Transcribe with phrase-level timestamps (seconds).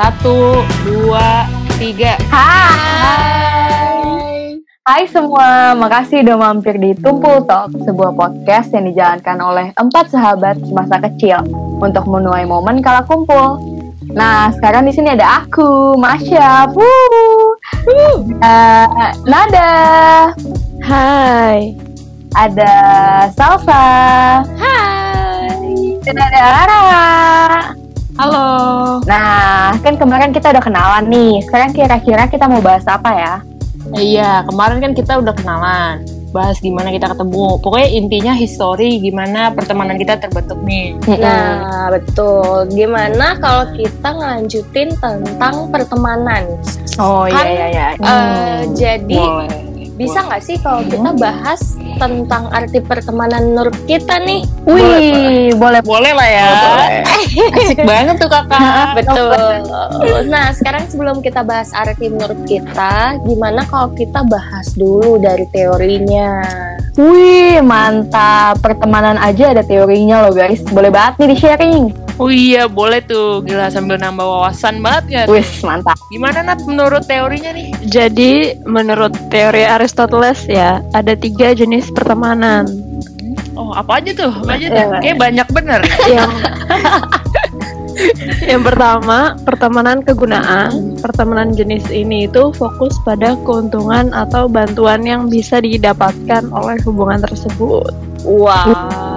[0.00, 1.44] Satu, dua,
[1.76, 2.16] tiga.
[2.32, 3.36] Hai.
[4.80, 10.56] Hai semua, makasih udah mampir di Tumpul Talk, sebuah podcast yang dijalankan oleh empat sahabat
[10.64, 11.44] semasa kecil
[11.84, 13.60] untuk menuai momen kala kumpul.
[14.16, 17.52] Nah, sekarang di sini ada aku, Masya, Wuh.
[18.40, 19.72] Uh, Nada,
[20.80, 21.76] Hai.
[22.40, 22.72] ada
[23.36, 23.84] Salsa,
[24.48, 26.00] Hai.
[26.08, 26.80] dan ada Ara.
[28.20, 29.00] Halo.
[29.08, 29.49] Nah,
[29.80, 31.40] kan kemarin kita udah kenalan nih.
[31.44, 33.34] Sekarang kira-kira kita mau bahas apa ya?
[33.96, 36.04] Iya, kemarin kan kita udah kenalan.
[36.30, 37.58] Bahas gimana kita ketemu.
[37.58, 40.94] Pokoknya intinya history gimana pertemanan kita terbentuk nih.
[41.18, 42.70] Nah, betul.
[42.70, 46.54] Gimana kalau kita ngelanjutin tentang pertemanan?
[47.00, 47.88] Oh iya Kan, iya iya.
[47.98, 49.69] Eh, jadi Boleh.
[50.00, 54.48] Bisa nggak sih kalau kita bahas tentang arti pertemanan menurut kita nih?
[54.64, 56.48] Wih, boleh Boleh lah ya.
[57.58, 58.94] Asik banget tuh kakak.
[58.94, 59.66] Betul.
[60.30, 66.40] Nah, sekarang sebelum kita bahas arti menurut kita, gimana kalau kita bahas dulu dari teorinya?
[66.94, 68.62] Wih, mantap.
[68.62, 70.62] Pertemanan aja ada teorinya loh, guys.
[70.70, 71.99] Boleh banget nih di-sharing.
[72.20, 73.40] Oh iya, boleh tuh.
[73.48, 75.22] Gila sambil nambah wawasan banget ya.
[75.24, 75.96] Wih, mantap.
[76.12, 77.72] Gimana Nat menurut teorinya nih?
[77.88, 82.68] Jadi menurut teori Aristoteles ya ada tiga jenis pertemanan.
[83.56, 84.32] Oh, apa aja tuh?
[84.36, 84.76] Apa aja tuh?
[84.76, 85.00] Iya.
[85.00, 85.80] Kayak banyak bener.
[86.12, 86.30] Yang
[88.52, 89.18] yang pertama
[89.48, 91.00] pertemanan kegunaan.
[91.00, 97.96] Pertemanan jenis ini itu fokus pada keuntungan atau bantuan yang bisa didapatkan oleh hubungan tersebut.
[98.28, 99.09] Wow.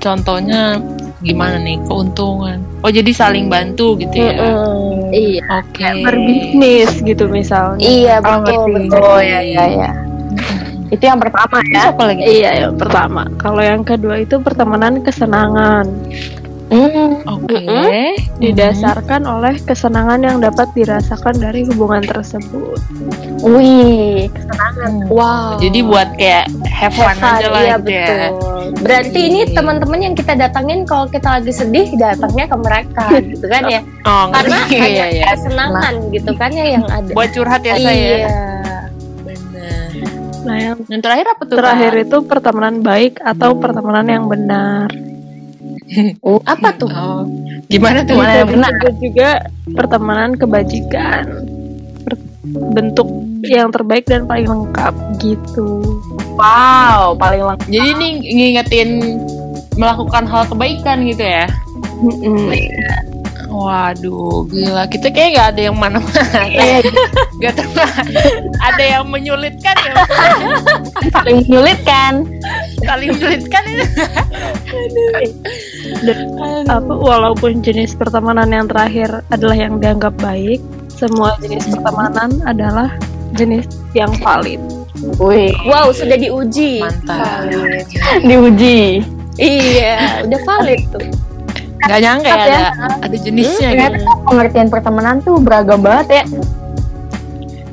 [0.00, 0.08] Oh.
[0.08, 0.80] oh, contohnya
[1.20, 2.64] gimana nih keuntungan?
[2.80, 4.32] Oh, jadi saling bantu gitu ya?
[4.40, 5.12] Mm-mm.
[5.12, 5.44] Iya.
[5.60, 5.84] Oke.
[6.00, 7.84] Berbisnis gitu misalnya.
[7.84, 8.88] Iya Oh, betul ngerti.
[8.88, 9.04] betul.
[9.04, 9.90] Oh iya iya iya.
[10.90, 11.94] Itu yang pertama ya.
[11.94, 12.22] apa lagi?
[12.26, 13.22] Iya, yang pertama.
[13.38, 15.86] Kalau yang kedua itu pertemanan kesenangan.
[16.70, 17.18] Hmm.
[17.26, 17.58] Oke.
[18.38, 22.78] didasarkan oleh kesenangan yang dapat dirasakan dari hubungan tersebut.
[23.42, 24.30] Wih,
[24.80, 25.04] Hmm.
[25.06, 25.58] Wow.
[25.58, 28.06] Jadi buat kayak have fun, Have fun, aja lah iya gitu ya.
[28.08, 28.30] betul.
[28.80, 29.52] Berarti ini Iya.
[29.52, 33.80] teman-teman yang kita datangin kalau kita lagi sedih datangnya ke mereka gitu kan ya?
[34.02, 34.76] Oh, Karena ngerti.
[34.78, 35.24] hanya iya, iya.
[35.28, 37.10] kesenangan gitu kan ya yang ada.
[37.10, 37.92] Buat curhat ya saya.
[37.92, 38.28] iya.
[39.20, 39.88] Benar.
[40.40, 41.56] Nah, yang Yang terakhir apa tuh?
[41.58, 42.02] terakhir Kak?
[42.02, 44.88] itu pertemanan baik atau pertemanan yang benar.
[46.52, 46.90] Apa tuh?
[46.90, 47.22] Oh,
[47.66, 48.14] gimana tuh?
[48.16, 48.72] Gimana yang benar?
[48.98, 49.30] Juga
[49.74, 51.24] pertemanan kebajikan.
[52.74, 53.06] Bentuk
[53.46, 56.00] yang terbaik dan paling lengkap gitu.
[56.34, 57.68] Wow, paling lengkap.
[57.68, 58.90] Jadi ini ngingetin
[59.78, 61.46] melakukan hal kebaikan gitu ya?
[63.50, 64.86] Waduh, gila.
[64.86, 66.40] Kita kayak nggak ada yang mana-mana.
[67.40, 67.72] Gak tahu.
[68.60, 69.94] ada yang menyulitkan ya.
[71.16, 72.28] paling menyulitkan.
[72.90, 73.86] Saling menyulitkan itu.
[76.66, 80.58] Apa walaupun jenis pertemanan yang terakhir adalah yang dianggap baik,
[80.90, 82.90] semua jenis pertemanan adalah
[83.38, 84.58] jenis yang valid.
[85.22, 86.82] Wih, Wow, sudah diuji.
[86.82, 87.46] Mantap.
[87.46, 87.86] Valid.
[88.28, 89.06] diuji.
[89.38, 91.06] Iya, udah valid tuh.
[91.80, 92.44] Gak nyangka ya ya.
[92.44, 92.60] ada,
[93.06, 93.80] ada jenisnya gitu.
[93.80, 93.98] Ternyata
[94.28, 96.24] pengertian pertemanan tuh beragam banget ya.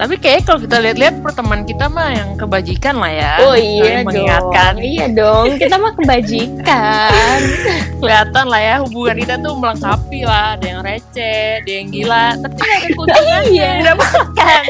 [0.00, 3.32] Tapi kayak kalau kita lihat-lihat pertemanan kita mah yang kebajikan lah ya.
[3.38, 4.72] Oh iya Saling mengingatkan.
[4.72, 4.80] dong.
[4.82, 5.46] Iya dong.
[5.60, 7.38] Kita mah kebajikan.
[8.00, 10.56] Kelihatan lah ya hubungan kita tuh melengkapi lah.
[10.56, 12.24] Ada yang receh, ada yang gila.
[12.34, 13.60] Tapi gak ada keuntungan Iya.
[13.60, 14.62] yang didapatkan.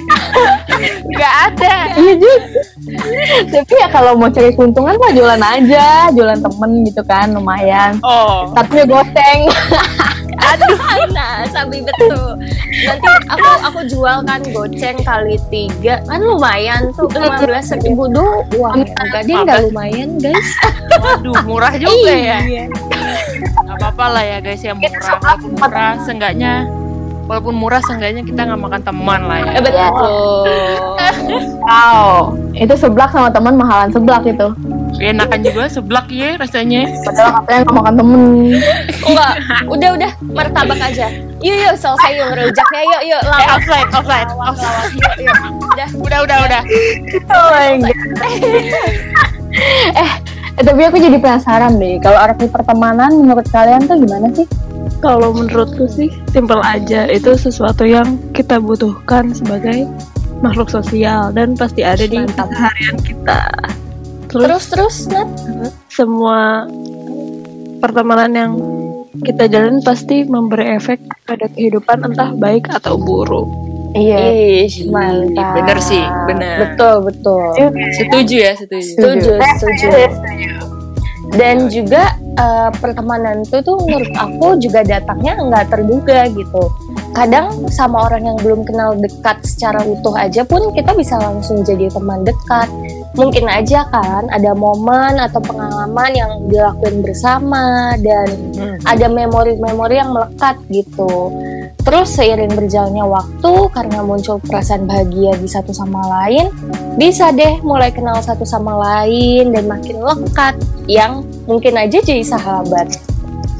[1.20, 1.74] gak ada.
[1.94, 2.38] Iya juga.
[3.46, 8.02] Tapi ya kalau mau cari keuntungan mah jualan aja, jualan temen gitu kan, lumayan.
[8.02, 9.40] Oh, Tapi goceng.
[11.14, 12.38] Nah, sabi betul.
[12.86, 18.82] Nanti aku aku jual kan goceng kali tiga kan lumayan tuh lima belas ribu doang.
[18.82, 20.48] Enggak dia nggak lumayan guys.
[21.00, 22.38] waduh murah juga ya.
[22.44, 22.64] Iya.
[23.40, 25.16] Gak apa-apa lah ya guys yang murah.
[25.20, 26.54] Walaupun murah, seenggaknya
[27.30, 29.52] Walaupun murah, seenggaknya kita nggak makan teman lah ya.
[29.54, 30.10] Eh, betul.
[31.60, 34.48] Wow, itu seblak sama temen mahalan seblak itu.
[34.98, 36.90] Enakan juga seblak ya rasanya.
[37.06, 38.22] Padahal katanya nggak makan temen.
[39.08, 39.34] Enggak,
[39.70, 41.06] udah udah martabak aja.
[41.40, 43.88] Yuk yuk selesai yuk rujaknya yuk yuk Eh, offside.
[44.28, 44.56] lawak
[44.92, 45.36] yuk yuk.
[45.72, 45.88] Udah.
[46.04, 46.62] Udah, udah, udah.
[47.32, 47.48] Oh
[47.80, 47.94] my God.
[50.04, 50.10] eh,
[50.58, 51.96] eh, tapi aku jadi penasaran deh.
[52.02, 54.44] Kalau arti pertemanan menurut kalian tuh gimana sih?
[55.00, 59.88] Kalau menurutku sih simple aja itu sesuatu yang kita butuhkan sebagai
[60.40, 63.40] makhluk sosial dan pasti ada di keseharian kita.
[64.30, 65.28] Terus, Terus terus Nat.
[65.90, 66.64] semua
[67.82, 68.52] pertemanan yang
[69.26, 73.48] kita jalin pasti memberi efek pada kehidupan entah baik atau buruk.
[73.90, 74.18] Iya.
[74.70, 75.58] Ih, mantap.
[75.58, 76.56] Bener sih, bener.
[76.62, 77.50] Betul betul.
[77.98, 78.86] Setuju ya, setuju.
[78.86, 79.88] Setuju, setuju.
[81.34, 86.62] Dan juga eh, pertemanan itu tuh menurut aku juga datangnya nggak terduga gitu.
[87.10, 91.90] Kadang sama orang yang belum kenal dekat secara utuh aja pun kita bisa langsung jadi
[91.90, 92.70] teman dekat.
[93.18, 98.78] Mungkin aja kan ada momen atau pengalaman yang dilakuin bersama dan Hmm.
[98.86, 101.32] ada memori-memori yang melekat gitu.
[101.80, 106.52] Terus seiring berjalannya waktu karena muncul perasaan bahagia di satu sama lain,
[107.00, 110.54] bisa deh mulai kenal satu sama lain dan makin lekat
[110.86, 113.00] yang mungkin aja jadi sahabat.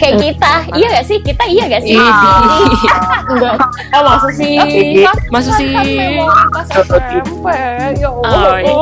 [0.01, 1.19] Kayak kita, iya gak sih?
[1.21, 1.93] Kita iya gak sih?
[3.31, 3.55] Enggak.
[3.93, 4.55] Oh, maksud sih.
[5.29, 5.71] Maksud sih.
[6.65, 7.47] SMP,
[7.95, 8.57] ya Allah.
[8.57, 8.75] Oh, iya.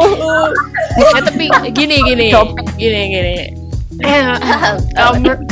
[0.96, 2.26] Ya, tapi gini gini.
[2.76, 3.36] Gini gini.
[4.94, 5.46] Kalau menurut-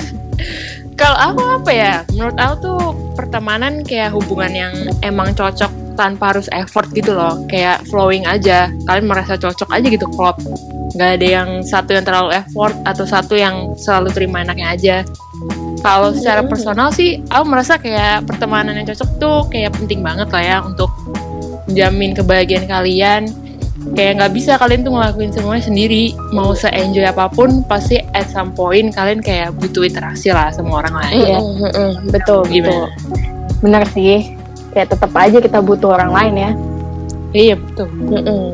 [0.97, 1.95] Kalau aku apa ya?
[2.09, 2.81] Menurut aku tuh
[3.13, 4.73] pertemanan kayak hubungan yang
[5.03, 7.37] emang cocok tanpa harus effort gitu loh.
[7.47, 8.73] Kayak flowing aja.
[8.89, 10.41] Kalian merasa cocok aja gitu klop.
[10.97, 14.97] Nggak ada yang satu yang terlalu effort atau satu yang selalu terima enaknya aja.
[15.87, 20.43] Kalau secara personal sih, aku merasa kayak pertemanan yang cocok tuh kayak penting banget lah
[20.43, 20.91] ya untuk
[21.71, 23.23] menjamin kebahagiaan kalian
[23.95, 28.51] kayak nggak bisa kalian tuh ngelakuin semuanya sendiri mau se-enjoy apa pun pasti at some
[28.51, 31.39] point kalian kayak butuh interaksi lah sama orang lain Iya.
[31.39, 31.93] Mm, mm, mm.
[32.11, 32.51] Betul, betul.
[32.51, 32.87] gimana
[33.63, 34.35] Bener sih.
[34.75, 36.51] Kayak tetap aja kita butuh orang lain ya.
[37.31, 38.47] iya betul Mm, mm.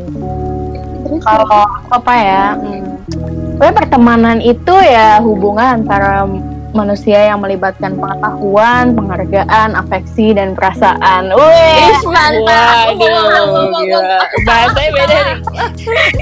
[1.23, 2.45] Kalau apa ya?
[2.57, 2.99] Hmm.
[3.57, 6.25] Pokoknya pertemanan itu ya hubungan antara
[6.73, 11.33] manusia yang melibatkan pengetahuan, penghargaan, afeksi, dan perasaan.
[11.33, 12.97] Wih, Ih, mantap.
[12.97, 14.19] waduh gila.
[14.49, 15.37] bahasanya beda nih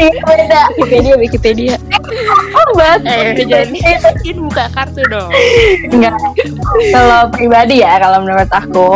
[0.00, 0.60] ini beda.
[0.76, 1.74] Wikipedia, Wikipedia.
[2.52, 3.46] Oh, banget.
[3.46, 5.30] eh jadi buka kartu dong
[5.90, 6.14] Enggak.
[6.90, 8.90] Kalau pribadi ya, kalau menurut aku,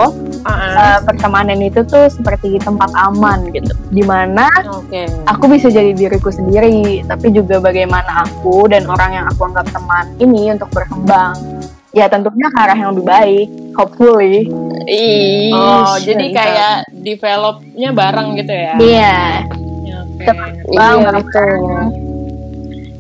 [0.44, 3.73] Eh, pertemanan itu tuh seperti tempat aman gitu.
[3.88, 9.26] Di mana oke aku bisa jadi diriku sendiri, tapi juga bagaimana aku dan orang yang
[9.32, 11.32] aku anggap teman ini untuk berkembang.
[11.96, 13.49] Ya tentunya ke arah yang lebih baik,
[13.79, 14.50] hopefully.
[14.85, 16.43] Ih, oh jadi mantap.
[16.43, 19.17] kayak developnya bareng gitu ya Iya.
[19.85, 20.25] Ya, oke
[20.75, 21.61] Bang, Iya, betul.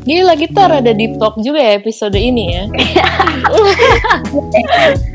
[0.04, 2.64] Gila kita rada deep talk juga ya episode ini ya.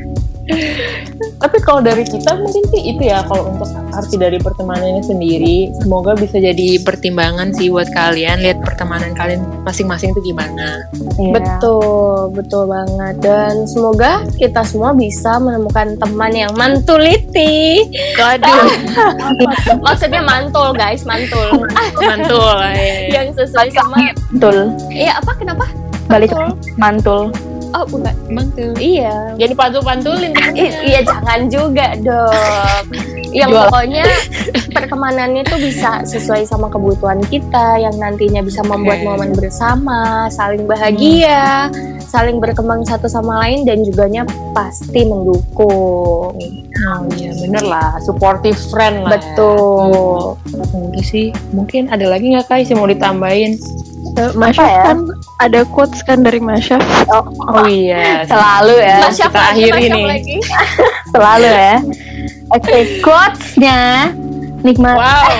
[1.40, 6.12] Tapi kalau dari kita mungkin sih itu ya kalau untuk arti dari pertemanannya sendiri, semoga
[6.16, 10.84] bisa jadi pertimbangan sih buat kalian lihat pertemanan kalian masing-masing tuh gimana.
[11.16, 11.32] Iya.
[11.36, 13.14] Betul, betul banget.
[13.24, 17.88] Dan semoga kita semua bisa menemukan teman yang mantuliti.
[18.16, 18.68] Waduh,
[19.86, 21.64] Maksudnya mantul, guys, mantul.
[22.00, 22.56] mantul.
[22.60, 23.20] ya.
[23.20, 23.96] yang sesuai sama
[24.32, 24.72] Betul.
[24.92, 25.64] Iya, apa kenapa?
[26.10, 26.34] Balik
[26.76, 27.30] mantul.
[27.70, 28.14] Oh, bukan.
[28.28, 28.74] Mantul.
[28.76, 29.34] Iya.
[29.38, 30.70] Jadi pantul-pantulin I- temennya.
[30.82, 32.84] iya jangan juga dong.
[33.30, 33.62] Yang Jual.
[33.70, 34.04] pokoknya
[34.76, 39.06] pertemanannya tuh bisa sesuai sama kebutuhan kita yang nantinya bisa membuat Oke.
[39.06, 41.70] momen bersama, saling bahagia,
[42.02, 46.34] saling berkembang satu sama lain dan juganya pasti mendukung.
[46.80, 49.14] Oh iya bener lah, supportive friend lah.
[49.14, 49.22] ya.
[49.22, 50.34] Betul.
[50.50, 53.54] Udah sih, mungkin ada lagi nggak Kai sih mau ditambahin?
[54.20, 54.82] Eh, Masya ya?
[54.84, 54.98] kan
[55.38, 56.76] ada quotes kan dari Masya.
[57.48, 58.96] Oh iya, Selalu ya.
[59.00, 60.04] Mas Syaf kita lagi, akhiri nih.
[60.04, 60.36] lagi.
[61.12, 61.76] Selalu ya.
[62.50, 63.80] Oke, quotes-nya
[64.60, 64.96] nikmat.
[64.98, 65.24] wow.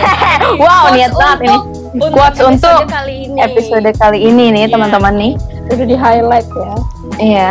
[0.56, 1.56] Wow, Quotes niat banget ini.
[1.91, 3.38] Untuk Quotes episode untuk kali ini.
[3.38, 4.73] Episode kali ini nih, Iya.
[4.73, 5.33] teman-teman nih.
[5.69, 6.73] Udah di highlight ya.
[7.21, 7.50] Iya.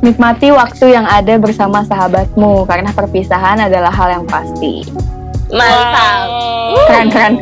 [0.00, 4.82] Nikmati waktu yang ada bersama sahabatmu karena perpisahan adalah hal yang pasti.
[5.48, 6.16] Mantap.
[6.24, 6.86] Wow.
[6.88, 7.34] Keren keren.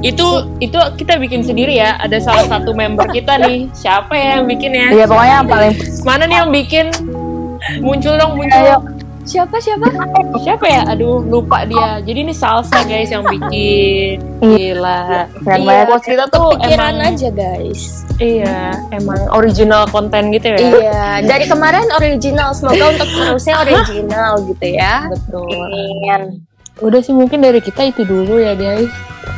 [0.00, 0.26] Itu
[0.60, 2.00] itu kita bikin sendiri ya.
[2.00, 3.68] Ada salah satu member kita nih.
[3.76, 4.88] Siapa ya yang bikin ya?
[4.92, 6.86] Iya pokoknya yang paling mana nih yang bikin?
[7.84, 8.56] Muncul dong muncul.
[8.56, 8.78] Ayo.
[9.20, 9.86] Siapa siapa?
[10.40, 10.82] siapa ya?
[10.90, 12.00] Aduh lupa dia.
[12.00, 14.16] Jadi ini salsa guys yang bikin.
[14.40, 15.28] Gila.
[15.44, 16.00] keren Iya, banget.
[16.08, 17.82] Kita tuh Kepikiran emang aja guys.
[18.20, 20.58] iya emang original konten gitu ya.
[20.60, 25.08] Iya, dari kemarin original, semoga untuk seterusnya original gitu ya.
[25.08, 26.40] betul
[26.78, 28.88] udah sih mungkin dari kita itu dulu ya guys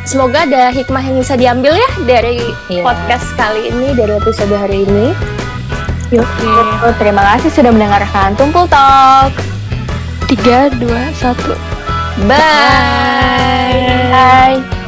[0.02, 2.82] Semoga ada hikmah yang bisa diambil ya dari Iya.
[2.82, 5.14] podcast kali ini, dari episode hari ini.
[6.10, 6.26] Yuk,
[6.98, 9.30] terima kasih sudah mendengarkan Tumpul Talk.
[10.26, 11.54] Tiga, dua, satu.
[12.26, 14.10] Bye.
[14.10, 14.81] Bye.